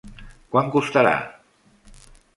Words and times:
Quant 0.55 0.71
costarà? 0.77 1.13